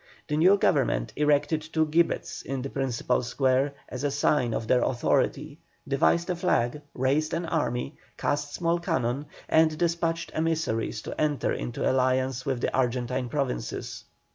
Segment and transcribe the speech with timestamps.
[0.29, 4.81] The new Government erected two gibbets in the principal square as a sign of their
[4.81, 11.53] authority, devised a flag, raised an army, cast small cannon, and despatched emissaries to enter
[11.53, 14.05] into alliance with the Argentine Provinces.